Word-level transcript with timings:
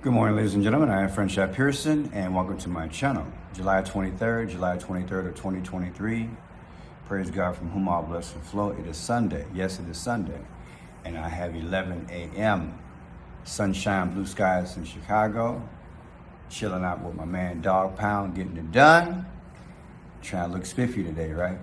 Good 0.00 0.12
morning, 0.12 0.36
ladies 0.36 0.54
and 0.54 0.62
gentlemen. 0.62 0.90
I 0.90 1.02
am 1.02 1.10
Franchot 1.10 1.54
Pearson, 1.54 2.08
and 2.14 2.32
welcome 2.32 2.56
to 2.58 2.68
my 2.68 2.86
channel. 2.86 3.26
July 3.52 3.82
23rd, 3.82 4.48
July 4.48 4.76
23rd 4.76 5.26
of 5.26 5.34
2023. 5.34 6.30
Praise 7.06 7.32
God 7.32 7.56
from 7.56 7.70
whom 7.70 7.88
all 7.88 8.04
blessings 8.04 8.48
flow. 8.48 8.70
It 8.70 8.86
is 8.86 8.96
Sunday. 8.96 9.44
Yes, 9.52 9.80
it 9.80 9.88
is 9.88 9.98
Sunday. 9.98 10.38
And 11.04 11.18
I 11.18 11.28
have 11.28 11.56
11 11.56 12.06
a.m. 12.12 12.78
Sunshine, 13.42 14.14
blue 14.14 14.24
skies 14.24 14.76
in 14.76 14.84
Chicago. 14.84 15.68
Chilling 16.48 16.84
out 16.84 17.02
with 17.02 17.16
my 17.16 17.24
man 17.24 17.60
Dog 17.60 17.96
Pound, 17.96 18.36
getting 18.36 18.56
it 18.56 18.70
done. 18.70 19.26
Trying 20.22 20.50
to 20.50 20.54
look 20.58 20.64
spiffy 20.64 21.02
today, 21.02 21.32
right? 21.32 21.58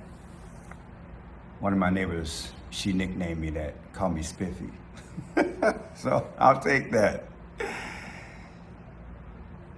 One 1.61 1.71
of 1.71 1.79
my 1.79 1.89
neighbors, 1.89 2.51
she 2.69 2.91
nicknamed 2.91 3.39
me 3.39 3.51
that, 3.51 3.75
called 3.93 4.13
me 4.13 4.23
spiffy. 4.23 4.71
so 5.95 6.27
I'll 6.37 6.59
take 6.59 6.91
that. 6.91 7.29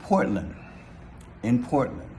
Portland, 0.08 0.56
in 1.44 1.62
Portland. 1.66 2.10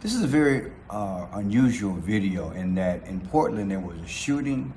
This 0.00 0.14
is 0.14 0.22
a 0.22 0.26
very 0.26 0.72
uh, 0.88 1.26
unusual 1.34 1.92
video 1.92 2.52
in 2.52 2.74
that 2.76 3.06
in 3.06 3.20
Portland 3.20 3.70
there 3.70 3.80
was 3.80 4.00
a 4.00 4.06
shooting 4.06 4.72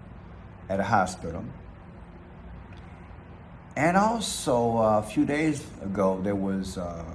at 0.68 0.82
a 0.82 0.84
hospital. 0.84 1.46
And 3.78 3.96
also 3.96 4.80
uh, 4.80 5.00
a 5.00 5.04
few 5.04 5.24
days 5.24 5.66
ago 5.82 6.20
there 6.22 6.36
was 6.36 6.78
uh, 6.78 7.06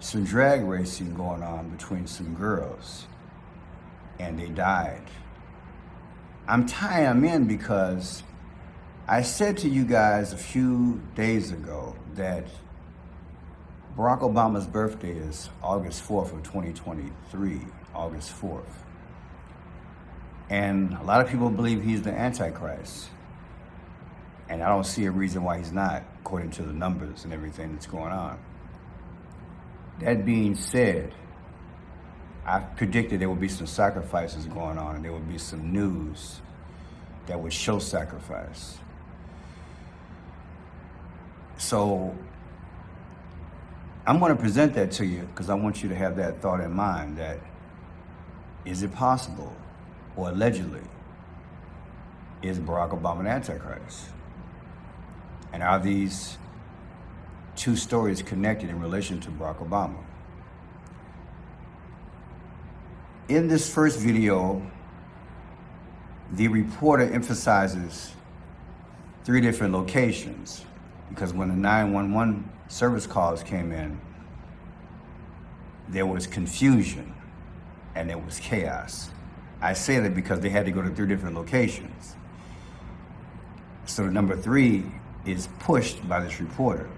some 0.00 0.24
drag 0.26 0.62
racing 0.62 1.14
going 1.14 1.42
on 1.42 1.70
between 1.70 2.06
some 2.06 2.34
girls 2.34 3.06
and 4.18 4.38
they 4.38 4.50
died. 4.50 5.00
I'm 6.46 6.66
tying 6.66 7.04
them 7.04 7.24
in 7.24 7.46
because 7.46 8.22
I 9.08 9.22
said 9.22 9.56
to 9.58 9.68
you 9.70 9.86
guys 9.86 10.34
a 10.34 10.36
few 10.36 11.00
days 11.14 11.52
ago 11.52 11.96
that 12.16 12.44
Barack 13.96 14.22
Obama's 14.22 14.66
birthday 14.66 15.12
is 15.12 15.48
August 15.62 16.02
4th 16.08 16.32
of 16.32 16.42
2023, 16.42 17.60
August 17.94 18.32
4th. 18.40 18.64
And 20.50 20.94
a 20.94 21.02
lot 21.04 21.20
of 21.20 21.28
people 21.28 21.48
believe 21.48 21.84
he's 21.84 22.02
the 22.02 22.10
Antichrist. 22.10 23.08
And 24.48 24.64
I 24.64 24.68
don't 24.68 24.84
see 24.84 25.04
a 25.04 25.12
reason 25.12 25.44
why 25.44 25.58
he's 25.58 25.70
not, 25.70 26.02
according 26.20 26.50
to 26.52 26.62
the 26.64 26.72
numbers 26.72 27.22
and 27.22 27.32
everything 27.32 27.72
that's 27.72 27.86
going 27.86 28.12
on. 28.12 28.40
That 30.00 30.26
being 30.26 30.56
said, 30.56 31.14
I 32.44 32.58
predicted 32.58 33.20
there 33.20 33.30
would 33.30 33.40
be 33.40 33.48
some 33.48 33.68
sacrifices 33.68 34.46
going 34.46 34.76
on 34.76 34.96
and 34.96 35.04
there 35.04 35.12
would 35.12 35.28
be 35.28 35.38
some 35.38 35.72
news 35.72 36.40
that 37.26 37.40
would 37.40 37.52
show 37.52 37.78
sacrifice. 37.78 38.76
So 41.58 42.16
I'm 44.06 44.18
going 44.18 44.36
to 44.36 44.40
present 44.40 44.74
that 44.74 44.90
to 44.92 45.06
you 45.06 45.22
because 45.22 45.48
I 45.48 45.54
want 45.54 45.82
you 45.82 45.88
to 45.88 45.94
have 45.94 46.16
that 46.16 46.42
thought 46.42 46.60
in 46.60 46.72
mind 46.72 47.16
that 47.16 47.38
is 48.66 48.82
it 48.82 48.92
possible 48.92 49.56
or 50.14 50.28
allegedly 50.28 50.82
is 52.42 52.58
Barack 52.58 52.90
Obama 52.90 53.20
an 53.20 53.26
Antichrist? 53.26 54.10
And 55.54 55.62
are 55.62 55.78
these 55.78 56.36
two 57.56 57.76
stories 57.76 58.20
connected 58.20 58.68
in 58.68 58.78
relation 58.78 59.20
to 59.20 59.30
Barack 59.30 59.66
Obama? 59.66 59.96
In 63.28 63.48
this 63.48 63.72
first 63.72 63.98
video, 63.98 64.70
the 66.32 66.48
reporter 66.48 67.10
emphasizes 67.10 68.12
three 69.24 69.40
different 69.40 69.72
locations 69.72 70.62
because 71.14 71.32
when 71.32 71.48
the 71.48 71.54
911 71.54 72.50
service 72.66 73.06
calls 73.06 73.44
came 73.44 73.70
in, 73.70 74.00
there 75.88 76.06
was 76.06 76.26
confusion 76.26 77.14
and 77.94 78.10
there 78.10 78.18
was 78.18 78.40
chaos. 78.40 79.10
I 79.60 79.74
say 79.74 80.00
that 80.00 80.14
because 80.14 80.40
they 80.40 80.48
had 80.48 80.66
to 80.66 80.72
go 80.72 80.82
to 80.82 80.90
three 80.90 81.06
different 81.06 81.36
locations. 81.36 82.16
So 83.86 84.04
the 84.04 84.10
number 84.10 84.36
three 84.36 84.84
is 85.24 85.48
pushed 85.60 86.06
by 86.08 86.20
this 86.20 86.40
reporter. 86.40 86.90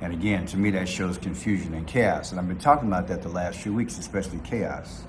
And 0.00 0.12
again, 0.12 0.44
to 0.46 0.56
me, 0.56 0.70
that 0.72 0.88
shows 0.88 1.16
confusion 1.16 1.72
and 1.74 1.86
chaos. 1.86 2.32
And 2.32 2.40
I've 2.40 2.48
been 2.48 2.58
talking 2.58 2.88
about 2.88 3.06
that 3.08 3.22
the 3.22 3.28
last 3.28 3.60
few 3.60 3.72
weeks, 3.72 3.96
especially 3.96 4.40
chaos. 4.40 5.04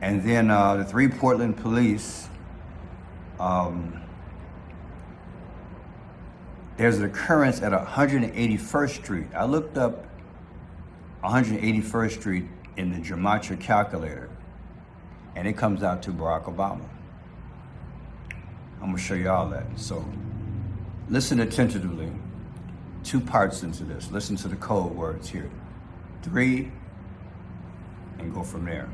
And 0.00 0.22
then 0.22 0.50
uh, 0.50 0.76
the 0.76 0.84
three 0.84 1.08
Portland 1.08 1.56
police, 1.56 2.28
um, 3.40 4.00
there's 6.76 6.98
an 6.98 7.04
occurrence 7.04 7.62
at 7.62 7.72
181st 7.72 9.02
Street. 9.02 9.26
I 9.34 9.44
looked 9.44 9.78
up 9.78 10.04
181st 11.24 12.12
Street 12.12 12.44
in 12.76 12.92
the 12.92 12.98
Gematria 12.98 13.58
calculator, 13.58 14.28
and 15.34 15.48
it 15.48 15.54
comes 15.56 15.82
out 15.82 16.02
to 16.02 16.10
Barack 16.10 16.44
Obama. 16.44 16.86
I'm 18.80 18.90
gonna 18.90 18.98
show 18.98 19.14
you 19.14 19.30
all 19.30 19.48
that. 19.48 19.64
So 19.76 20.04
listen 21.08 21.40
attentively. 21.40 22.12
Two 23.02 23.20
parts 23.20 23.62
into 23.62 23.84
this. 23.84 24.10
Listen 24.10 24.36
to 24.36 24.48
the 24.48 24.56
code 24.56 24.92
words 24.92 25.28
here. 25.28 25.50
Three, 26.22 26.70
and 28.18 28.34
go 28.34 28.42
from 28.42 28.64
there. 28.64 28.88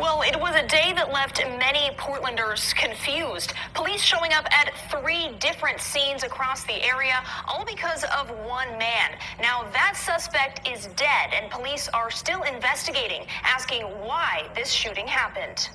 Well, 0.00 0.22
it 0.22 0.40
was 0.40 0.56
a 0.56 0.66
day 0.66 0.94
that 0.94 1.12
left 1.12 1.44
many 1.58 1.94
Portlanders 1.98 2.74
confused. 2.74 3.52
Police 3.74 4.00
showing 4.00 4.32
up 4.32 4.46
at 4.50 4.72
three 4.90 5.36
different 5.40 5.78
scenes 5.78 6.22
across 6.22 6.64
the 6.64 6.82
area, 6.82 7.22
all 7.46 7.66
because 7.66 8.04
of 8.04 8.30
one 8.46 8.78
man. 8.78 9.10
Now, 9.42 9.64
that 9.74 9.98
suspect 9.98 10.66
is 10.66 10.86
dead, 10.96 11.34
and 11.34 11.50
police 11.50 11.86
are 11.92 12.10
still 12.10 12.44
investigating, 12.44 13.26
asking 13.42 13.82
why 13.82 14.48
this 14.54 14.70
shooting 14.70 15.06
happened. 15.06 15.68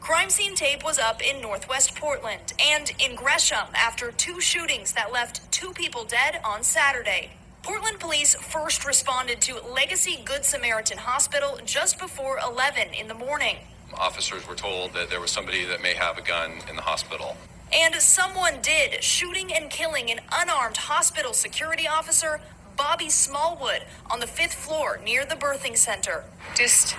Crime 0.00 0.28
scene 0.28 0.54
tape 0.54 0.84
was 0.84 0.98
up 0.98 1.22
in 1.22 1.40
northwest 1.40 1.96
Portland 1.96 2.52
and 2.62 2.92
in 2.98 3.14
Gresham 3.16 3.68
after 3.74 4.12
two 4.12 4.42
shootings 4.42 4.92
that 4.92 5.10
left 5.10 5.50
two 5.50 5.72
people 5.72 6.04
dead 6.04 6.38
on 6.44 6.62
Saturday. 6.62 7.30
Portland 7.70 8.00
police 8.00 8.34
first 8.34 8.84
responded 8.84 9.40
to 9.42 9.60
Legacy 9.60 10.18
Good 10.24 10.44
Samaritan 10.44 10.98
Hospital 10.98 11.56
just 11.64 12.00
before 12.00 12.40
11 12.40 12.92
in 12.94 13.06
the 13.06 13.14
morning. 13.14 13.58
Officers 13.94 14.48
were 14.48 14.56
told 14.56 14.92
that 14.94 15.08
there 15.08 15.20
was 15.20 15.30
somebody 15.30 15.64
that 15.66 15.80
may 15.80 15.94
have 15.94 16.18
a 16.18 16.20
gun 16.20 16.50
in 16.68 16.74
the 16.74 16.82
hospital. 16.82 17.36
And 17.72 17.94
someone 17.94 18.54
did, 18.60 19.04
shooting 19.04 19.54
and 19.54 19.70
killing 19.70 20.10
an 20.10 20.18
unarmed 20.32 20.78
hospital 20.78 21.32
security 21.32 21.86
officer, 21.86 22.40
Bobby 22.76 23.08
Smallwood, 23.08 23.84
on 24.10 24.18
the 24.18 24.26
fifth 24.26 24.54
floor 24.54 24.98
near 25.04 25.24
the 25.24 25.36
birthing 25.36 25.76
center. 25.76 26.24
just 26.56 26.96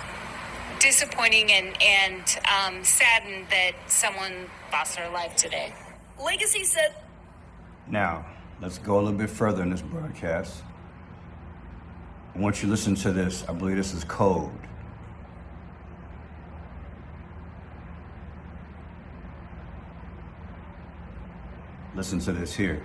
disappointing 0.80 1.52
and 1.52 1.76
and 1.82 2.38
um, 2.48 2.82
saddened 2.82 3.46
that 3.50 3.72
someone 3.88 4.48
lost 4.72 4.96
their 4.96 5.10
life 5.10 5.36
today. 5.36 5.74
Legacy 6.18 6.64
said 6.64 6.94
Now, 7.86 8.24
let's 8.62 8.78
go 8.78 8.94
a 8.94 9.02
little 9.02 9.18
bit 9.18 9.28
further 9.28 9.62
in 9.62 9.70
this 9.70 9.82
broadcast. 9.82 10.62
I 12.34 12.38
want 12.38 12.62
you 12.62 12.68
to 12.68 12.70
listen 12.70 12.94
to 12.94 13.12
this. 13.12 13.44
I 13.48 13.52
believe 13.52 13.76
this 13.76 13.92
is 13.92 14.04
code. 14.04 14.50
Listen 21.94 22.20
to 22.20 22.32
this 22.32 22.54
here. 22.54 22.80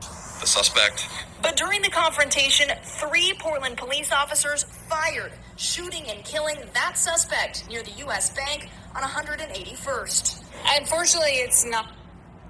The 0.00 0.46
suspect 0.46 1.08
But 1.42 1.56
during 1.56 1.82
the 1.82 1.90
confrontation, 1.90 2.70
three 2.82 3.34
Portland 3.38 3.76
police 3.76 4.12
officers 4.12 4.62
fired, 4.62 5.32
shooting 5.56 6.04
and 6.08 6.24
killing 6.24 6.56
that 6.72 6.96
suspect 6.96 7.68
near 7.68 7.82
the 7.82 7.92
U.S. 8.04 8.34
Bank 8.34 8.70
on 8.94 9.02
181st. 9.02 10.44
Unfortunately, 10.78 11.32
it's 11.32 11.66
not 11.66 11.92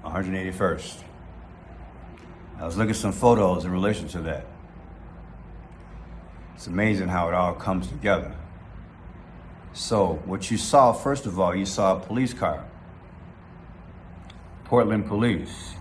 181st. 0.05 1.03
I 2.65 2.67
was 2.67 2.77
looking 2.77 2.89
at 2.89 2.95
some 2.95 3.11
photos 3.11 3.63
in 3.63 3.71
relation 3.71 4.07
to 4.07 4.21
that. 4.21 4.47
It's 6.55 6.65
amazing 6.65 7.09
how 7.09 7.27
it 7.27 7.35
all 7.35 7.53
comes 7.53 7.87
together. 7.87 8.33
So, 9.73 10.19
what 10.25 10.49
you 10.49 10.57
saw, 10.57 10.91
first 10.91 11.27
of 11.27 11.39
all, 11.39 11.55
you 11.55 11.67
saw 11.67 11.97
a 11.97 11.99
police 11.99 12.33
car. 12.33 12.65
Portland 14.63 15.05
Police. 15.05 15.75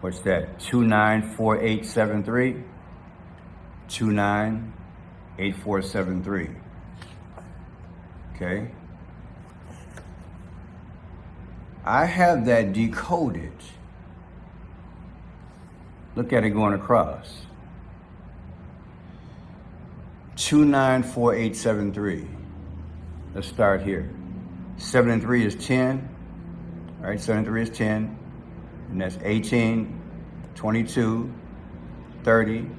What's 0.00 0.18
that? 0.22 0.58
294873? 0.58 2.64
298473. 3.86 6.50
Okay? 8.34 8.68
I 11.84 12.04
have 12.04 12.46
that 12.46 12.72
decoded. 12.72 13.52
Look 16.16 16.32
at 16.32 16.42
it 16.44 16.50
going 16.50 16.72
across. 16.72 17.46
294873. 20.36 22.26
Let's 23.34 23.46
start 23.46 23.82
here. 23.82 24.10
7 24.78 25.10
and 25.10 25.20
3 25.20 25.44
is 25.44 25.54
10. 25.56 26.08
All 27.02 27.08
right, 27.08 27.20
7 27.20 27.38
and 27.38 27.46
3 27.46 27.62
is 27.62 27.70
10. 27.70 28.18
And 28.90 29.00
that's 29.00 29.18
18, 29.22 30.00
22, 30.54 31.32
30. 32.24 32.70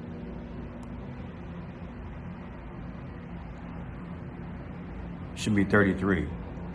Should 5.36 5.54
be 5.54 5.62
33. 5.64 6.26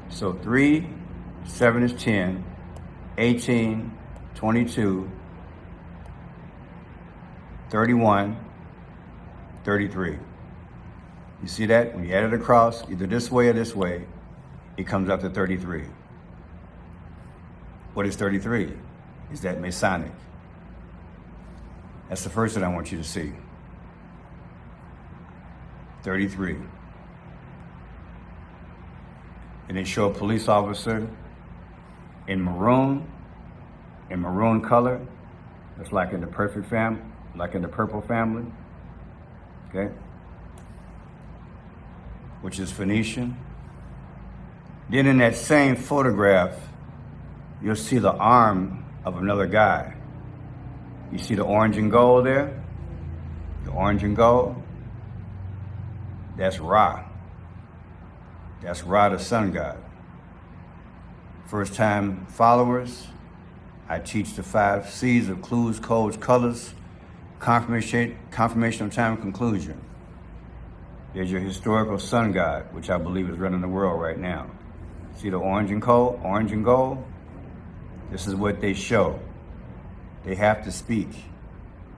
So 0.08 0.32
3, 0.32 0.88
7 1.46 1.84
is 1.84 1.94
10, 2.02 2.46
18, 3.18 3.98
22, 4.36 5.12
31, 7.74 8.38
33. 9.64 10.12
You 11.42 11.48
see 11.48 11.66
that? 11.66 11.96
When 11.96 12.06
you 12.06 12.14
add 12.14 12.24
it 12.26 12.32
across, 12.32 12.88
either 12.88 13.08
this 13.08 13.32
way 13.32 13.48
or 13.48 13.54
this 13.54 13.76
way, 13.76 14.06
it 14.78 14.86
comes 14.86 15.10
up 15.10 15.22
to 15.22 15.30
33. 15.32 15.86
What 17.96 18.06
is 18.06 18.16
33? 18.16 18.74
Is 19.32 19.42
that 19.42 19.60
Masonic? 19.60 20.12
That's 22.10 22.24
the 22.24 22.30
first 22.30 22.54
thing 22.54 22.64
I 22.64 22.68
want 22.68 22.92
you 22.92 23.00
to 23.00 23.04
see. 23.04 23.34
33. 26.04 26.58
And 29.68 29.76
they 29.76 29.84
show 29.84 30.12
a 30.12 30.14
police 30.14 30.48
officer 30.48 31.08
in 32.28 32.40
maroon, 32.40 33.12
in 34.12 34.20
maroon 34.20 34.62
color. 34.62 35.02
That's 35.80 35.92
like 35.92 36.14
in 36.14 36.22
the 36.22 36.28
perfect 36.28 36.70
fam, 36.70 37.13
like 37.36 37.56
in 37.56 37.62
the 37.62 37.68
purple 37.68 38.02
family. 38.02 38.46
Okay? 39.70 39.94
Which 42.42 42.60
is 42.60 42.72
Phoenician. 42.72 43.38
Then 44.90 45.08
in 45.08 45.18
that 45.20 45.36
same 45.36 45.76
photograph, 45.76 46.56
you'll 47.62 47.76
see 47.76 47.98
the 47.98 48.14
arm 48.14 48.86
of 49.06 49.18
another 49.18 49.48
guy. 49.48 49.96
You 51.12 51.18
see 51.20 51.36
the 51.36 51.44
orange 51.44 51.78
and 51.78 51.92
gold 51.92 52.26
there? 52.26 52.64
The 53.66 53.72
orange 53.72 54.04
and 54.04 54.16
gold? 54.16 54.62
That's 56.38 56.60
Ra. 56.60 57.06
That's 58.62 58.84
Ra, 58.84 59.10
the 59.10 59.20
sun 59.20 59.52
god. 59.52 59.78
First 61.46 61.76
time 61.76 62.26
followers, 62.28 63.08
I 63.88 64.00
teach 64.00 64.34
the 64.34 64.44
five 64.44 64.90
C's 64.90 65.30
of 65.30 65.42
clues, 65.42 65.80
codes, 65.80 66.18
colors, 66.18 66.74
confirmation, 67.44 68.18
of 68.32 68.94
time, 68.94 69.14
and 69.14 69.22
conclusion. 69.22 69.80
There's 71.14 71.30
your 71.30 71.42
historical 71.42 72.00
sun 72.00 72.32
god, 72.32 72.74
which 72.74 72.90
I 72.90 72.98
believe 72.98 73.30
is 73.30 73.38
running 73.38 73.60
the 73.60 73.68
world 73.68 74.02
right 74.02 74.18
now. 74.18 74.50
See 75.18 75.30
the 75.30 75.38
orange 75.38 75.70
and 75.70 75.82
gold, 75.82 76.22
orange 76.24 76.54
and 76.54 76.64
gold? 76.64 77.04
This 78.12 78.28
is 78.28 78.36
what 78.36 78.62
they 78.62 78.74
show. 78.74 79.20
They 80.24 80.36
have 80.36 80.64
to 80.64 80.72
speak 80.72 81.10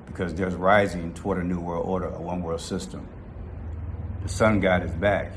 because 0.08 0.34
there's 0.34 0.56
rising 0.56 1.14
toward 1.14 1.38
a 1.38 1.44
new 1.44 1.60
world 1.60 1.86
order, 1.86 2.08
a 2.08 2.20
one 2.20 2.42
world 2.42 2.62
system. 2.62 3.08
The 4.24 4.30
sun 4.30 4.60
god 4.60 4.84
is 4.84 4.92
back. 4.92 5.32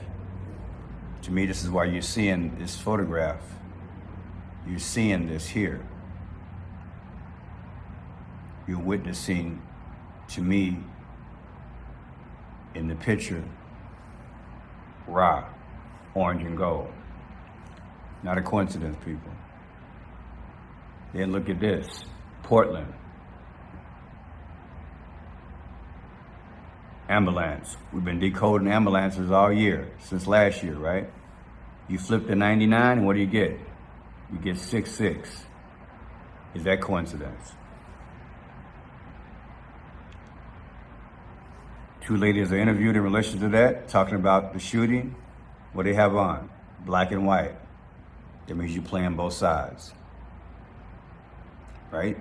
To 1.23 1.31
me, 1.31 1.45
this 1.45 1.63
is 1.63 1.69
why 1.69 1.85
you're 1.85 2.01
seeing 2.01 2.59
this 2.59 2.77
photograph. 2.77 3.43
You're 4.67 4.79
seeing 4.79 5.29
this 5.29 5.49
here. 5.49 5.87
You're 8.67 8.79
witnessing, 8.79 9.61
to 10.29 10.43
me, 10.43 10.79
in 12.75 12.89
the 12.89 12.95
picture, 12.95 13.43
Ra, 15.07 15.49
orange 16.15 16.43
and 16.43 16.57
gold. 16.57 16.93
Not 18.23 18.37
a 18.37 18.43
coincidence, 18.43 18.97
people. 19.05 19.33
Then 21.15 21.33
look 21.33 21.49
at 21.49 21.61
this 21.61 22.05
Portland. 22.43 22.93
Ambulance. 27.09 27.77
We've 27.93 28.05
been 28.05 28.19
decoding 28.19 28.69
ambulances 28.69 29.31
all 29.31 29.51
year, 29.51 29.91
since 29.99 30.27
last 30.27 30.63
year, 30.63 30.77
right? 30.77 31.11
You 31.89 31.99
flip 31.99 32.27
to 32.27 32.35
99, 32.35 32.99
and 32.99 33.07
what 33.07 33.15
do 33.15 33.21
you 33.21 33.27
get? 33.27 33.59
You 34.31 34.39
get 34.39 34.59
6 34.59 34.91
6. 34.91 35.45
Is 36.55 36.65
that 36.65 36.83
coincidence? 36.83 37.53
Two 42.09 42.17
ladies 42.17 42.51
are 42.53 42.57
interviewed 42.57 42.97
in 42.97 43.03
relation 43.03 43.39
to 43.41 43.51
that, 43.51 43.87
talking 43.87 44.15
about 44.15 44.55
the 44.55 44.59
shooting. 44.59 45.15
What 45.75 45.85
they 45.85 45.93
have 45.93 46.17
on? 46.17 46.49
Black 46.87 47.13
and 47.13 47.27
white. 47.27 47.55
That 48.47 48.55
means 48.55 48.75
you 48.75 48.81
play 48.81 49.05
on 49.05 49.15
both 49.15 49.35
sides. 49.35 49.93
Right? 51.91 52.17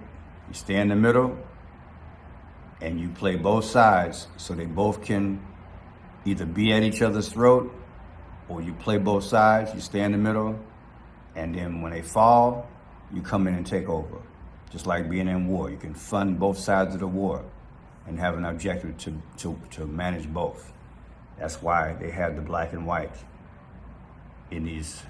You 0.49 0.53
stay 0.53 0.75
in 0.75 0.89
the 0.89 0.95
middle 0.97 1.37
and 2.81 2.99
you 2.99 3.07
play 3.07 3.37
both 3.37 3.63
sides 3.63 4.27
so 4.35 4.53
they 4.53 4.65
both 4.65 5.05
can 5.05 5.39
either 6.25 6.45
be 6.45 6.73
at 6.73 6.83
each 6.83 7.01
other's 7.01 7.29
throat 7.29 7.73
or 8.49 8.61
you 8.61 8.73
play 8.73 8.97
both 8.97 9.23
sides, 9.23 9.73
you 9.73 9.79
stay 9.79 10.01
in 10.01 10.11
the 10.11 10.17
middle, 10.17 10.59
and 11.33 11.55
then 11.55 11.81
when 11.81 11.93
they 11.93 12.01
fall, 12.01 12.69
you 13.13 13.21
come 13.21 13.47
in 13.47 13.53
and 13.53 13.65
take 13.65 13.87
over. 13.87 14.17
Just 14.69 14.85
like 14.85 15.09
being 15.09 15.29
in 15.29 15.47
war, 15.47 15.71
you 15.71 15.77
can 15.77 15.93
fund 15.93 16.37
both 16.37 16.57
sides 16.57 16.93
of 16.93 16.99
the 16.99 17.07
war 17.07 17.45
and 18.07 18.19
have 18.19 18.37
an 18.37 18.45
objective 18.45 18.97
to, 18.97 19.21
to, 19.37 19.59
to 19.71 19.85
manage 19.85 20.27
both. 20.31 20.71
That's 21.37 21.61
why 21.61 21.93
they 21.93 22.09
have 22.11 22.35
the 22.35 22.41
black 22.41 22.73
and 22.73 22.85
white 22.85 23.15
in 24.49 24.63
these 24.63 25.03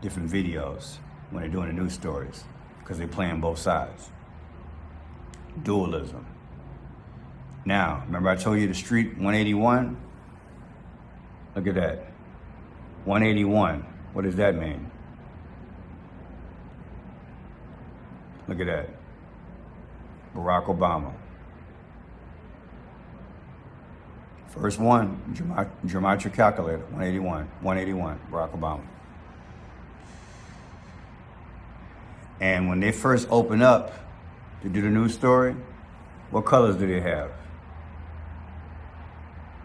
different 0.00 0.30
videos 0.30 0.96
when 1.30 1.42
they're 1.42 1.50
doing 1.50 1.68
the 1.68 1.80
news 1.80 1.94
stories 1.94 2.44
because 2.80 2.98
they're 2.98 3.08
playing 3.08 3.40
both 3.40 3.58
sides. 3.58 4.10
Dualism. 5.62 6.26
Now, 7.64 8.02
remember 8.06 8.28
I 8.28 8.36
told 8.36 8.58
you 8.58 8.66
the 8.66 8.74
street 8.74 9.16
181? 9.16 9.96
Look 11.54 11.66
at 11.66 11.74
that. 11.76 12.06
181. 13.04 13.86
What 14.12 14.22
does 14.22 14.36
that 14.36 14.56
mean? 14.56 14.90
Look 18.48 18.60
at 18.60 18.66
that. 18.66 18.88
Barack 20.34 20.66
Obama. 20.66 21.12
First 24.52 24.78
one, 24.78 25.18
gemat- 25.32 26.34
calculator, 26.34 26.78
181. 26.78 27.48
181, 27.62 28.20
Barack 28.30 28.50
Obama. 28.50 28.82
And 32.38 32.68
when 32.68 32.78
they 32.80 32.92
first 32.92 33.28
open 33.30 33.62
up 33.62 33.94
to 34.60 34.68
do 34.68 34.82
the 34.82 34.90
news 34.90 35.14
story, 35.14 35.56
what 36.30 36.44
colors 36.44 36.76
do 36.76 36.86
they 36.86 37.00
have? 37.00 37.30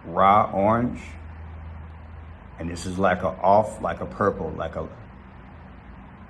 Raw 0.06 0.52
orange. 0.54 1.02
And 2.58 2.70
this 2.70 2.86
is 2.86 2.98
like 2.98 3.24
a 3.24 3.28
off, 3.28 3.82
like 3.82 4.00
a 4.00 4.06
purple, 4.06 4.52
like 4.52 4.78
a, 4.78 4.88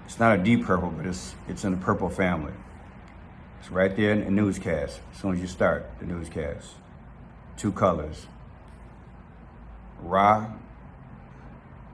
it's 0.06 0.20
not 0.20 0.40
a 0.40 0.44
deep 0.44 0.66
purple, 0.66 0.90
but 0.90 1.06
it's, 1.06 1.36
it's 1.48 1.64
in 1.64 1.72
the 1.72 1.78
purple 1.78 2.10
family. 2.10 2.54
It's 3.60 3.70
right 3.70 3.96
there 3.96 4.14
in 4.14 4.26
the 4.26 4.32
newscast, 4.32 5.00
as 5.14 5.22
soon 5.22 5.36
as 5.36 5.42
you 5.42 5.48
start 5.48 5.88
the 6.00 6.06
newscast. 6.06 6.70
Two 7.56 7.72
colors. 7.72 8.26
Raw, 10.02 10.52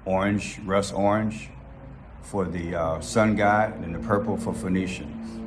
orange, 0.05 0.60
rust 0.65 0.93
orange 0.93 1.50
for 2.22 2.45
the 2.45 2.75
uh, 2.75 3.01
sun 3.01 3.36
god, 3.36 3.75
and 3.83 3.93
the 3.93 4.00
purple 4.00 4.38
for 4.38 4.53
Phoenicians. 4.53 5.39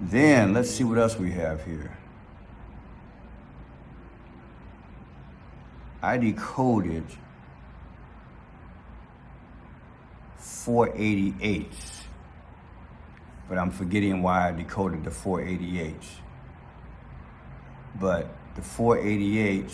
Then 0.00 0.52
let's 0.52 0.70
see 0.70 0.84
what 0.84 0.98
else 0.98 1.18
we 1.18 1.32
have 1.32 1.64
here. 1.64 1.96
I 6.00 6.16
decoded 6.16 7.04
488, 10.36 11.72
but 13.48 13.58
I'm 13.58 13.70
forgetting 13.72 14.22
why 14.22 14.48
I 14.48 14.52
decoded 14.52 15.02
the 15.02 15.10
488. 15.10 15.96
But 17.98 18.28
the 18.54 18.62
488 18.62 19.72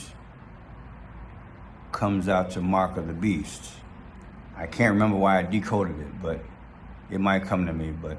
comes 1.95 2.29
out 2.29 2.51
to 2.51 2.61
Mark 2.61 2.97
of 2.97 3.07
the 3.07 3.13
Beast. 3.15 3.71
I 4.57 4.67
can't 4.67 4.93
remember 4.93 5.17
why 5.17 5.39
I 5.39 5.43
decoded 5.43 5.99
it, 6.01 6.21
but 6.21 6.41
it 7.09 7.21
might 7.21 7.45
come 7.45 7.67
to 7.67 7.73
me, 7.73 7.93
but 7.93 8.19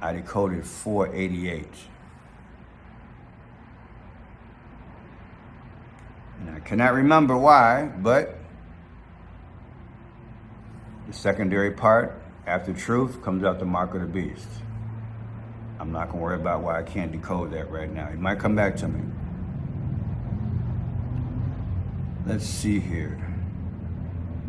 I 0.00 0.12
decoded 0.12 0.66
488. 0.66 1.66
And 6.40 6.50
I 6.54 6.60
cannot 6.60 6.92
remember 6.92 7.36
why, 7.36 7.90
but 7.96 8.38
the 11.06 11.14
secondary 11.14 11.70
part, 11.70 12.20
after 12.46 12.74
truth, 12.74 13.22
comes 13.22 13.42
out 13.44 13.58
the 13.58 13.64
mark 13.64 13.94
of 13.94 14.02
the 14.02 14.06
beast. 14.06 14.48
I'm 15.80 15.90
not 15.90 16.10
gonna 16.10 16.22
worry 16.22 16.36
about 16.36 16.62
why 16.62 16.78
I 16.78 16.82
can't 16.82 17.10
decode 17.10 17.50
that 17.52 17.70
right 17.70 17.90
now. 17.90 18.08
It 18.08 18.18
might 18.18 18.38
come 18.38 18.54
back 18.54 18.76
to 18.76 18.88
me. 18.88 19.00
Let's 22.28 22.44
see 22.44 22.78
here. 22.78 23.18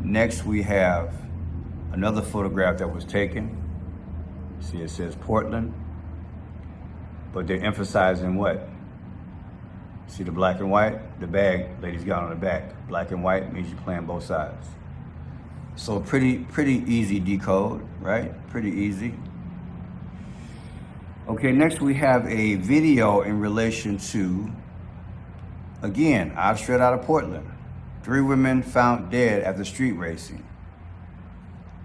Next, 0.03 0.43
we 0.43 0.61
have 0.63 1.13
another 1.93 2.21
photograph 2.21 2.77
that 2.79 2.93
was 2.93 3.05
taken. 3.05 3.55
See, 4.59 4.79
it 4.79 4.89
says 4.89 5.15
Portland, 5.15 5.73
but 7.33 7.47
they're 7.47 7.63
emphasizing 7.63 8.35
what? 8.35 8.67
See 10.07 10.23
the 10.23 10.31
black 10.31 10.59
and 10.59 10.69
white? 10.69 11.21
The 11.21 11.27
bag, 11.27 11.81
ladies 11.81 12.03
got 12.03 12.23
on 12.23 12.31
the 12.31 12.35
back. 12.35 12.85
Black 12.89 13.11
and 13.11 13.23
white 13.23 13.53
means 13.53 13.69
you're 13.69 13.79
playing 13.79 14.05
both 14.05 14.25
sides. 14.25 14.67
So 15.77 16.01
pretty, 16.01 16.39
pretty 16.39 16.83
easy 16.85 17.21
decode, 17.21 17.87
right? 18.01 18.33
Pretty 18.49 18.71
easy. 18.71 19.13
Okay, 21.29 21.53
next 21.53 21.79
we 21.79 21.93
have 21.93 22.27
a 22.27 22.55
video 22.55 23.21
in 23.21 23.39
relation 23.39 23.97
to, 23.99 24.51
again, 25.81 26.33
I've 26.35 26.59
straight 26.59 26.81
out 26.81 26.93
of 26.93 27.03
Portland. 27.03 27.49
Three 28.03 28.21
women 28.21 28.63
found 28.63 29.11
dead 29.11 29.43
after 29.43 29.65
street 29.65 29.93
racing. 29.93 30.45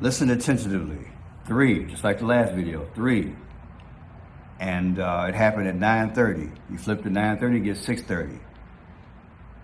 Listen 0.00 0.30
attentively. 0.30 1.08
Three, 1.46 1.84
just 1.84 2.04
like 2.04 2.18
the 2.18 2.26
last 2.26 2.52
video. 2.52 2.88
Three. 2.94 3.34
And 4.60 4.98
uh, 4.98 5.26
it 5.28 5.34
happened 5.34 5.68
at 5.68 5.76
9:30. 5.76 6.50
You 6.70 6.78
flip 6.78 7.02
to 7.02 7.10
9:30, 7.10 7.64
get 7.64 7.76
6:30. 7.76 8.38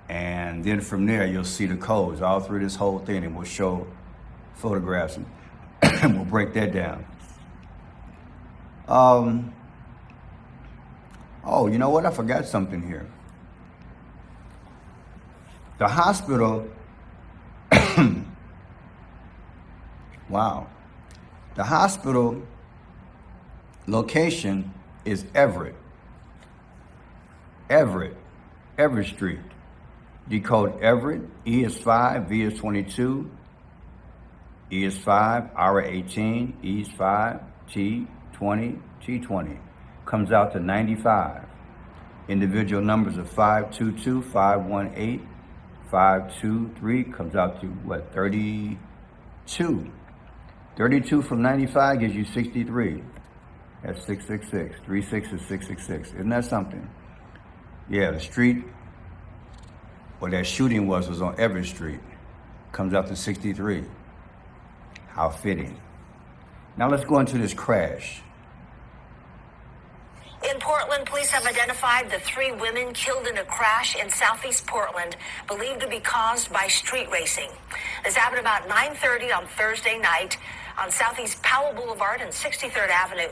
And 0.08 0.64
then 0.64 0.80
from 0.80 1.06
there, 1.06 1.24
you'll 1.24 1.44
see 1.44 1.66
the 1.66 1.76
codes 1.76 2.20
all 2.20 2.40
through 2.40 2.60
this 2.60 2.74
whole 2.74 2.98
thing, 2.98 3.24
and 3.24 3.36
we'll 3.36 3.44
show 3.44 3.86
photographs 4.54 5.16
and, 5.16 5.26
and 5.82 6.14
we'll 6.16 6.24
break 6.24 6.52
that 6.54 6.72
down. 6.72 7.06
Um, 8.88 9.54
oh, 11.44 11.68
you 11.68 11.78
know 11.78 11.90
what? 11.90 12.04
I 12.04 12.10
forgot 12.10 12.44
something 12.46 12.82
here. 12.82 13.06
The 15.80 15.88
hospital, 15.88 16.68
wow, 20.28 20.66
the 21.54 21.64
hospital 21.64 22.42
location 23.86 24.74
is 25.06 25.24
Everett. 25.34 25.74
Everett, 27.70 28.14
Everett 28.76 29.06
Street. 29.06 29.38
Decode 30.28 30.78
Everett, 30.82 31.22
E 31.46 31.64
is 31.64 31.78
5, 31.78 32.24
V 32.24 32.42
is 32.42 32.58
22, 32.58 33.30
E 34.70 34.84
is 34.84 34.98
5, 34.98 35.48
R 35.56 35.80
18, 35.80 36.58
E 36.62 36.82
is 36.82 36.88
5, 36.88 37.40
T 37.72 38.06
20, 38.34 38.78
T 39.02 39.18
20. 39.18 39.58
Comes 40.04 40.30
out 40.30 40.52
to 40.52 40.60
95. 40.60 41.46
Individual 42.28 42.82
numbers 42.82 43.16
are 43.16 43.24
522, 43.24 44.20
518, 44.24 45.26
523 45.90 47.04
comes 47.04 47.34
out 47.34 47.60
to 47.60 47.66
what, 47.66 48.12
32. 48.14 49.92
32 50.76 51.22
from 51.22 51.42
95 51.42 52.00
gives 52.00 52.14
you 52.14 52.24
63. 52.24 53.02
That's 53.82 54.04
666. 54.06 54.78
36 54.86 55.26
is 55.32 55.40
666. 55.48 56.14
Isn't 56.14 56.28
that 56.28 56.44
something? 56.44 56.88
Yeah, 57.88 58.12
the 58.12 58.20
street 58.20 58.64
where 60.20 60.30
that 60.30 60.46
shooting 60.46 60.86
was 60.86 61.08
was 61.08 61.20
on 61.20 61.38
Everett 61.40 61.66
Street. 61.66 62.00
Comes 62.72 62.94
out 62.94 63.08
to 63.08 63.16
63. 63.16 63.84
How 65.08 65.30
fitting. 65.30 65.80
Now 66.76 66.88
let's 66.88 67.04
go 67.04 67.18
into 67.18 67.36
this 67.38 67.52
crash. 67.52 68.22
Police 71.20 71.32
have 71.32 71.46
identified 71.46 72.10
the 72.10 72.18
three 72.20 72.50
women 72.50 72.94
killed 72.94 73.26
in 73.26 73.36
a 73.36 73.44
crash 73.44 73.94
in 73.94 74.08
southeast 74.08 74.66
Portland, 74.66 75.16
believed 75.46 75.80
to 75.80 75.86
be 75.86 76.00
caused 76.00 76.50
by 76.50 76.66
street 76.66 77.10
racing. 77.10 77.50
This 78.02 78.16
happened 78.16 78.40
about 78.40 78.66
9:30 78.70 79.30
on 79.30 79.46
Thursday 79.48 79.98
night 79.98 80.38
on 80.78 80.90
southeast 80.90 81.42
Powell 81.42 81.74
Boulevard 81.74 82.22
and 82.22 82.32
63rd 82.32 82.88
Avenue. 82.88 83.28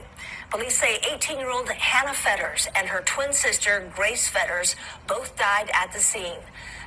Police 0.50 0.78
say 0.78 0.98
18-year-old 1.00 1.70
Hannah 1.70 2.12
Fetters 2.12 2.68
and 2.76 2.86
her 2.88 3.00
twin 3.06 3.32
sister 3.32 3.90
Grace 3.96 4.28
Fetters 4.28 4.76
both 5.06 5.34
died 5.38 5.70
at 5.72 5.90
the 5.90 5.98
scene. 5.98 6.40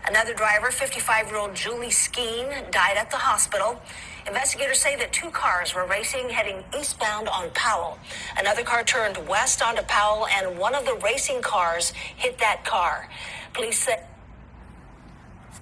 Another 0.06 0.36
driver, 0.36 0.68
55-year-old 0.68 1.56
Julie 1.56 1.90
Skeen, 1.90 2.70
died 2.70 2.98
at 2.98 3.10
the 3.10 3.18
hospital. 3.18 3.82
Investigators 4.28 4.80
say 4.80 4.96
that 4.98 5.12
two 5.12 5.30
cars 5.32 5.74
were 5.74 5.86
racing 5.86 6.30
heading 6.30 6.64
eastbound 6.78 7.28
on 7.28 7.50
Powell. 7.52 7.98
Another 8.38 8.64
car 8.64 8.84
turned 8.84 9.18
west 9.28 9.62
onto 9.62 9.82
Powell, 9.84 10.28
and 10.28 10.58
one 10.58 10.76
of 10.76 10.86
the 10.86 10.94
racing 11.04 11.42
cars 11.42 11.92
hit 11.92 12.38
that 12.38 12.64
car. 12.64 13.10
Police 13.54 13.80
say. 13.80 14.04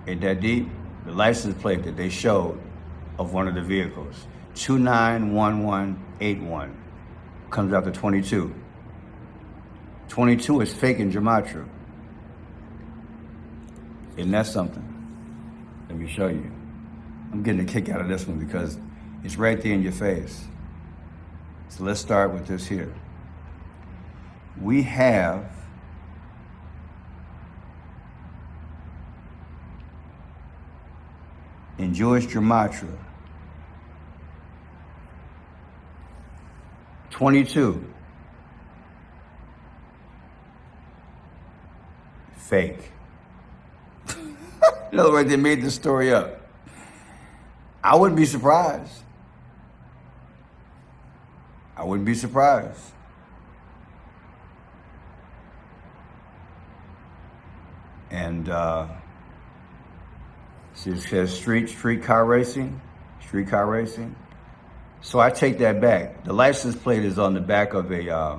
Ain't 0.06 0.20
that 0.20 0.40
deep? 0.40 0.68
The 1.04 1.12
license 1.12 1.60
plate 1.60 1.82
that 1.84 1.96
they 1.96 2.08
showed 2.08 2.60
of 3.18 3.32
one 3.32 3.48
of 3.48 3.54
the 3.54 3.62
vehicles, 3.62 4.26
291181, 4.54 6.82
comes 7.50 7.72
out 7.72 7.84
to 7.84 7.90
22. 7.90 8.54
22 10.08 10.60
is 10.60 10.74
fake 10.74 10.98
in 10.98 11.12
gematria. 11.12 11.66
Isn't 14.16 14.32
that 14.32 14.46
something? 14.46 14.82
Let 15.88 15.98
me 15.98 16.08
show 16.08 16.28
you. 16.28 16.50
I'm 17.32 17.42
getting 17.42 17.62
a 17.62 17.64
kick 17.64 17.88
out 17.88 18.00
of 18.00 18.08
this 18.08 18.26
one 18.26 18.38
because 18.38 18.78
it's 19.24 19.36
right 19.36 19.60
there 19.60 19.72
in 19.72 19.82
your 19.82 19.92
face. 19.92 20.44
So 21.68 21.84
let's 21.84 22.00
start 22.00 22.32
with 22.32 22.46
this 22.46 22.66
here. 22.66 22.94
We 24.60 24.82
have 24.82 25.50
in 31.78 31.94
Jewish 31.94 32.26
gematria 32.26 32.96
22 37.10 37.84
fake 42.36 42.90
In 44.94 45.00
other 45.00 45.10
words, 45.10 45.28
they 45.28 45.36
made 45.36 45.60
this 45.60 45.74
story 45.74 46.14
up. 46.14 46.40
I 47.82 47.96
wouldn't 47.96 48.16
be 48.16 48.26
surprised. 48.26 49.02
I 51.76 51.82
wouldn't 51.82 52.06
be 52.06 52.14
surprised. 52.14 52.92
And 58.12 58.48
uh, 58.48 58.86
it 60.74 61.00
says 61.00 61.32
street 61.32 61.68
street 61.68 62.02
car 62.02 62.24
racing, 62.24 62.80
street 63.26 63.48
car 63.48 63.66
racing. 63.66 64.16
So 65.00 65.20
I 65.20 65.30
take 65.30 65.58
that 65.58 65.80
back. 65.80 66.24
The 66.24 66.32
license 66.32 66.76
plate 66.76 67.04
is 67.04 67.18
on 67.18 67.34
the 67.34 67.40
back 67.40 67.74
of 67.74 67.92
a 67.92 68.10
uh, 68.10 68.38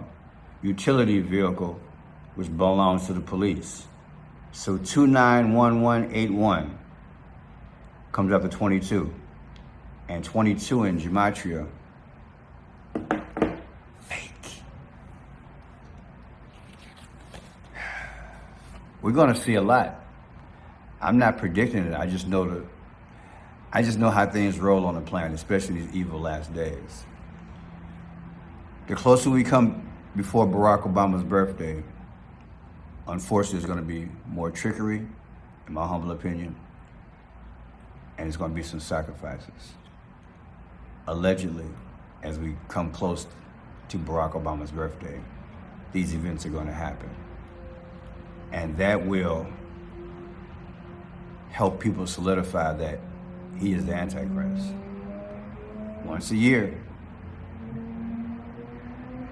utility 0.62 1.20
vehicle, 1.20 1.80
which 2.36 2.56
belongs 2.56 3.08
to 3.08 3.13
the 3.13 3.22
police. 3.22 3.86
So 4.51 4.77
291181 4.77 6.77
comes 8.12 8.32
up 8.32 8.42
to 8.44 8.50
22. 8.50 9.13
And 10.08 10.24
22 10.24 10.86
in 10.86 11.00
Gematria, 11.00 11.68
fake. 14.01 14.32
We're 19.01 19.12
going 19.12 19.34
to 19.34 19.39
see 19.39 19.56
a 19.56 19.62
lot. 19.62 20.04
I'm 21.01 21.17
not 21.17 21.37
predicting 21.37 21.85
it. 21.85 21.93
I 21.93 22.07
just 22.07 22.27
know 22.27 22.49
the 22.49 22.65
I 23.75 23.81
just 23.81 23.99
know 23.99 24.09
how 24.09 24.25
things 24.25 24.57
roll 24.57 24.85
on 24.85 24.95
the 24.95 25.01
planet, 25.01 25.33
especially 25.33 25.81
these 25.81 25.93
evil 25.93 26.17
last 26.19 26.53
days. 26.53 27.05
The 28.87 28.95
closer 28.95 29.29
we 29.29 29.43
come 29.43 29.91
before 30.15 30.47
Barack 30.47 30.83
Obama's 30.83 31.23
birthday, 31.23 31.83
unfortunately, 33.05 33.59
there's 33.59 33.65
going 33.65 33.79
to 33.79 33.85
be 33.85 34.09
more 34.27 34.49
trickery, 34.49 35.05
in 35.67 35.73
my 35.73 35.85
humble 35.85 36.11
opinion, 36.11 36.55
and 38.17 38.27
there's 38.27 38.37
going 38.37 38.51
to 38.51 38.55
be 38.55 38.63
some 38.63 38.79
sacrifices. 38.79 39.73
Allegedly, 41.07 41.65
as 42.23 42.39
we 42.39 42.55
come 42.69 42.91
close 42.91 43.27
to 43.89 43.97
Barack 43.97 44.41
Obama's 44.41 44.71
birthday, 44.71 45.19
these 45.91 46.13
events 46.13 46.45
are 46.45 46.49
going 46.49 46.67
to 46.67 46.73
happen. 46.73 47.09
And 48.53 48.77
that 48.77 49.05
will 49.05 49.47
help 51.55 51.79
people 51.79 52.05
solidify 52.05 52.74
that 52.74 53.00
he 53.57 53.71
is 53.71 53.85
the 53.85 53.93
Antichrist. 53.93 54.74
Once 56.03 56.29
a 56.31 56.35
year, 56.35 56.77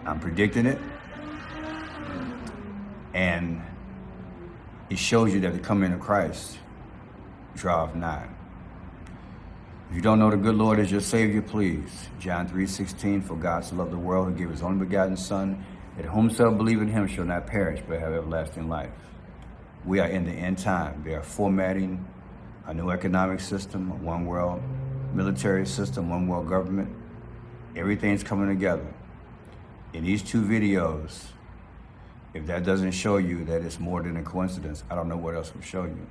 I'm 0.05 0.21
predicting 0.21 0.65
it. 0.65 0.79
And 3.13 3.61
it 4.89 4.97
shows 4.97 5.33
you 5.33 5.41
that 5.41 5.51
the 5.51 5.59
coming 5.59 5.91
of 5.91 5.99
Christ 5.99 6.59
draweth 7.57 7.93
nigh. 7.93 8.29
If 9.89 9.97
you 9.97 10.01
don't 10.01 10.17
know 10.17 10.31
the 10.31 10.37
good 10.37 10.55
Lord 10.55 10.79
as 10.79 10.89
your 10.89 11.01
Savior, 11.01 11.41
please. 11.41 12.07
John 12.21 12.47
3.16, 12.47 13.21
For 13.21 13.35
God 13.35 13.65
so 13.65 13.75
loved 13.75 13.91
the 13.91 13.97
world, 13.97 14.29
who 14.29 14.33
gave 14.33 14.49
his 14.49 14.61
only 14.61 14.85
begotten 14.85 15.17
Son, 15.17 15.61
that 15.97 16.05
whomsoever 16.05 16.55
believe 16.55 16.81
in 16.81 16.87
him 16.87 17.05
shall 17.05 17.25
not 17.25 17.47
perish, 17.47 17.81
but 17.85 17.99
have 17.99 18.13
everlasting 18.13 18.69
life. 18.69 18.91
We 19.85 19.99
are 19.99 20.07
in 20.07 20.25
the 20.25 20.31
end 20.31 20.59
time. 20.59 21.03
They 21.05 21.13
are 21.13 21.23
formatting 21.23 22.05
a 22.65 22.73
new 22.73 22.89
economic 22.89 23.39
system, 23.39 23.91
a 23.91 23.95
one 23.95 24.25
world 24.25 24.61
military 25.13 25.65
system, 25.65 26.09
one 26.09 26.27
world 26.27 26.49
government. 26.49 26.89
Everything's 27.75 28.23
coming 28.23 28.47
together. 28.47 28.85
In 29.93 30.03
these 30.03 30.23
two 30.23 30.41
videos, 30.41 31.25
if 32.33 32.47
that 32.47 32.63
doesn't 32.63 32.91
show 32.91 33.17
you 33.17 33.43
that 33.45 33.61
it's 33.61 33.79
more 33.79 34.01
than 34.01 34.17
a 34.17 34.23
coincidence, 34.23 34.83
I 34.89 34.95
don't 34.95 35.07
know 35.07 35.17
what 35.17 35.35
else 35.35 35.53
will 35.53 35.61
show 35.61 35.83
you. 35.83 36.07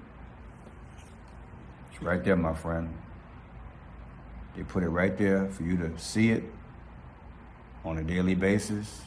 It's 1.91 2.03
right 2.03 2.23
there, 2.23 2.37
my 2.37 2.55
friend. 2.55 2.95
They 4.57 4.63
put 4.63 4.83
it 4.83 4.89
right 4.89 5.17
there 5.17 5.49
for 5.49 5.63
you 5.63 5.77
to 5.79 5.99
see 5.99 6.31
it 6.31 6.45
on 7.85 7.99
a 7.99 8.05
daily 8.05 8.35
basis. 8.35 9.03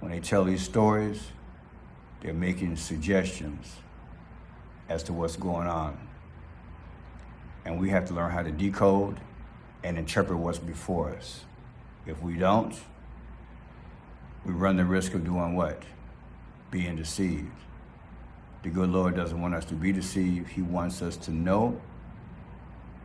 When 0.00 0.12
they 0.12 0.20
tell 0.20 0.44
these 0.44 0.62
stories, 0.62 1.32
they're 2.26 2.34
making 2.34 2.74
suggestions 2.74 3.76
as 4.88 5.04
to 5.04 5.12
what's 5.12 5.36
going 5.36 5.68
on. 5.68 5.96
And 7.64 7.78
we 7.78 7.90
have 7.90 8.04
to 8.06 8.14
learn 8.14 8.32
how 8.32 8.42
to 8.42 8.50
decode 8.50 9.20
and 9.84 9.96
interpret 9.96 10.36
what's 10.36 10.58
before 10.58 11.10
us. 11.10 11.44
If 12.04 12.20
we 12.20 12.34
don't, 12.34 12.74
we 14.44 14.52
run 14.52 14.76
the 14.76 14.84
risk 14.84 15.14
of 15.14 15.24
doing 15.24 15.54
what? 15.54 15.84
Being 16.72 16.96
deceived. 16.96 17.46
The 18.64 18.70
good 18.70 18.90
Lord 18.90 19.14
doesn't 19.14 19.40
want 19.40 19.54
us 19.54 19.64
to 19.66 19.74
be 19.74 19.92
deceived. 19.92 20.48
He 20.48 20.62
wants 20.62 21.02
us 21.02 21.16
to 21.18 21.30
know. 21.30 21.80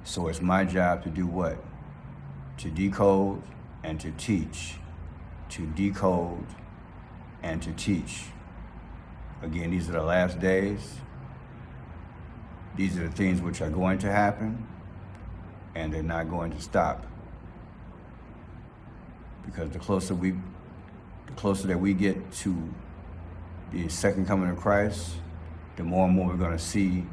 So 0.04 0.30
it's 0.30 0.42
my 0.42 0.66
job 0.66 1.04
to 1.04 1.12
do 1.12 1.28
what? 1.28 1.64
To 2.58 2.72
decode 2.72 3.44
and 3.84 4.00
to 4.00 4.10
teach. 4.14 4.78
To 5.50 5.68
decode 5.68 6.48
and 7.44 7.62
to 7.62 7.72
teach. 7.74 8.24
Again, 9.42 9.72
these 9.72 9.90
are 9.90 9.94
the 9.94 10.04
last 10.04 10.40
days. 10.40 10.98
These 12.76 12.98
are 12.98 13.08
the 13.08 13.14
things 13.14 13.42
which 13.42 13.62
are 13.62 13.70
going 13.70 13.98
to 14.00 14.12
happen, 14.12 14.68
and 15.76 15.94
they're 15.94 16.04
not 16.04 16.30
going 16.30 16.52
to 16.52 16.62
stop. 16.62 17.06
Because 19.46 19.72
the 19.72 19.80
closer 19.80 20.14
we, 20.14 20.32
the 20.32 21.34
closer 21.36 21.68
that 21.68 21.80
we 21.80 21.94
get 21.94 22.32
to 22.34 22.56
the 23.72 23.90
second 23.90 24.28
coming 24.28 24.50
of 24.50 24.58
Christ, 24.58 25.16
the 25.76 25.84
more 25.84 26.06
and 26.06 26.16
more 26.16 26.28
we're 26.28 26.36
going 26.36 26.52
to 26.52 26.60
see 26.60 27.06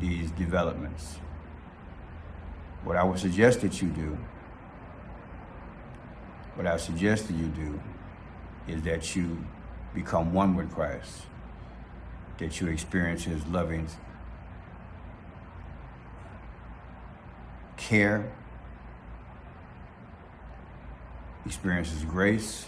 these 0.00 0.30
developments. 0.32 1.18
What 2.84 2.96
I 2.96 3.04
would 3.04 3.18
suggest 3.18 3.60
that 3.60 3.82
you 3.82 3.88
do, 3.88 4.18
what 6.54 6.66
I 6.66 6.78
suggest 6.78 7.28
that 7.28 7.34
you 7.34 7.46
do, 7.48 7.80
is 8.66 8.82
that 8.82 9.14
you 9.14 9.44
become 9.94 10.32
one 10.32 10.56
with 10.56 10.72
Christ, 10.72 11.26
that 12.40 12.58
you 12.60 12.66
experience 12.68 13.24
His 13.24 13.46
loving 13.46 13.86
care, 17.76 18.32
experience 21.44 21.90
His 21.90 22.04
grace, 22.04 22.66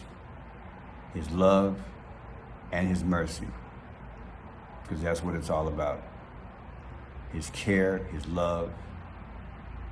His 1.14 1.30
love, 1.30 1.78
and 2.70 2.86
His 2.86 3.02
mercy. 3.02 3.48
Because 4.82 5.02
that's 5.02 5.22
what 5.22 5.34
it's 5.34 5.48
all 5.48 5.68
about 5.68 6.02
His 7.32 7.48
care, 7.50 7.98
His 8.12 8.26
love, 8.26 8.70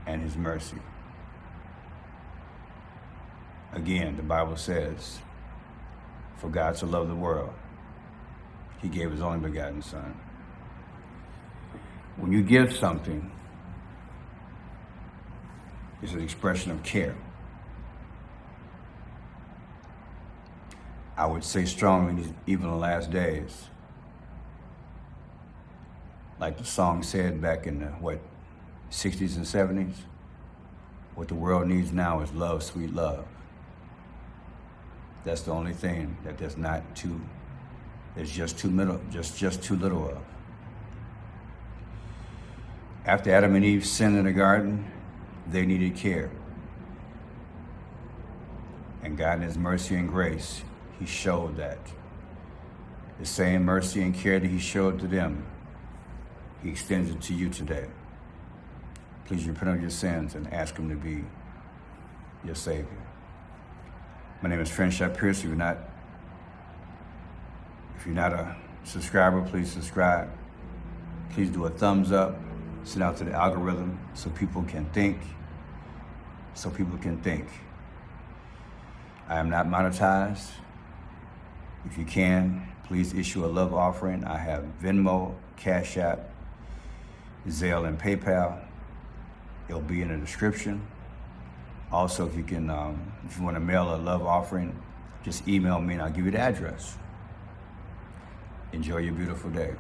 and 0.07 0.23
His 0.23 0.37
mercy. 0.37 0.79
Again, 3.73 4.17
the 4.17 4.23
Bible 4.23 4.57
says, 4.57 5.21
For 6.37 6.51
God 6.51 6.77
so 6.77 6.87
loved 6.87 7.11
the 7.11 7.15
world, 7.15 7.55
He 8.83 8.89
gave 8.89 9.11
His 9.11 9.21
only 9.21 9.49
begotten 9.49 9.83
Son. 9.83 10.15
When 12.17 12.33
you 12.33 12.43
give 12.43 12.75
something, 12.75 13.31
it's 16.03 16.13
an 16.13 16.23
expression 16.23 16.71
of 16.71 16.83
care. 16.83 17.15
I 21.17 21.27
would 21.27 21.45
say 21.45 21.67
strongly, 21.67 22.33
even 22.47 22.65
in 22.65 22.71
the 22.71 22.77
last 22.77 23.11
days, 23.11 23.69
like 26.39 26.57
the 26.57 26.65
song 26.65 27.03
said 27.03 27.41
back 27.43 27.67
in 27.67 27.81
the, 27.81 27.87
what, 27.87 28.21
60s 28.91 29.37
and 29.37 29.45
70s, 29.45 29.97
what 31.15 31.29
the 31.29 31.35
world 31.35 31.69
needs 31.69 31.93
now 31.93 32.21
is 32.23 32.33
love, 32.33 32.63
sweet 32.63 32.95
love. 32.95 33.27
That's 35.25 35.43
the 35.43 35.53
only 35.53 35.75
thing 35.75 36.17
that 36.25 36.39
there's 36.39 36.57
not 36.57 36.97
too, 36.97 37.21
there's 38.21 38.31
just 38.31 38.59
too 38.59 38.69
little, 38.69 39.01
just 39.11 39.39
just 39.39 39.63
too 39.63 39.77
little 39.77 40.07
of. 40.07 40.19
After 43.07 43.33
Adam 43.33 43.55
and 43.55 43.65
Eve 43.65 43.87
sinned 43.87 44.19
in 44.19 44.27
the 44.27 44.33
garden, 44.33 44.85
they 45.47 45.65
needed 45.65 45.97
care. 45.97 46.31
And 49.03 49.17
God, 49.17 49.39
in 49.39 49.45
His 49.45 49.57
mercy 49.57 49.95
and 49.95 50.07
grace, 50.07 50.63
He 50.99 51.07
showed 51.07 51.57
that. 51.57 51.79
The 53.19 53.25
same 53.25 53.65
mercy 53.65 54.03
and 54.03 54.15
care 54.15 54.39
that 54.39 54.47
He 54.47 54.59
showed 54.59 54.99
to 54.99 55.07
them, 55.07 55.47
He 56.63 56.69
extends 56.69 57.11
it 57.11 57.23
to 57.23 57.33
you 57.33 57.49
today. 57.49 57.87
Please 59.25 59.49
repent 59.49 59.71
of 59.71 59.81
your 59.81 59.89
sins 59.89 60.35
and 60.35 60.47
ask 60.53 60.77
Him 60.77 60.91
to 60.91 60.95
be 60.95 61.25
your 62.45 62.55
Savior. 62.55 62.87
My 64.43 64.51
name 64.51 64.61
is 64.61 64.69
Franchot 64.69 65.17
Pierce. 65.17 65.43
You're 65.43 65.55
not, 65.55 65.79
if 68.01 68.07
you're 68.07 68.15
not 68.15 68.33
a 68.33 68.57
subscriber, 68.83 69.43
please 69.43 69.71
subscribe. 69.71 70.31
Please 71.35 71.51
do 71.51 71.67
a 71.67 71.71
thumbs 71.71 72.13
up. 72.13 72.35
Send 72.83 73.03
out 73.03 73.19
to 73.19 73.25
the 73.25 73.33
algorithm 73.33 74.01
so 74.15 74.31
people 74.31 74.63
can 74.63 74.87
think. 74.87 75.19
So 76.55 76.71
people 76.71 76.97
can 76.97 77.19
think. 77.19 77.47
I 79.29 79.39
am 79.39 79.51
not 79.51 79.67
monetized. 79.67 80.49
If 81.85 81.99
you 81.99 82.07
can, 82.07 82.67
please 82.85 83.13
issue 83.13 83.45
a 83.45 83.49
love 83.49 83.75
offering. 83.75 84.25
I 84.25 84.39
have 84.39 84.65
Venmo, 84.83 85.35
Cash 85.59 85.99
App, 85.99 86.31
Zelle, 87.49 87.87
and 87.87 88.01
PayPal. 88.01 88.65
It'll 89.69 89.83
be 89.83 90.01
in 90.01 90.09
the 90.09 90.17
description. 90.17 90.87
Also, 91.93 92.27
if 92.27 92.35
you 92.35 92.45
can, 92.45 92.71
um, 92.71 93.13
if 93.27 93.37
you 93.37 93.45
want 93.45 93.57
to 93.57 93.61
mail 93.61 93.95
a 93.95 93.99
love 93.99 94.23
offering, 94.23 94.75
just 95.23 95.47
email 95.47 95.79
me 95.79 95.95
and 95.95 96.03
I'll 96.03 96.11
give 96.11 96.25
you 96.25 96.31
the 96.31 96.41
address. 96.41 96.97
Enjoy 98.73 98.99
your 98.99 99.15
beautiful 99.15 99.51
day. 99.51 99.75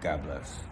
God 0.00 0.22
bless. 0.24 0.67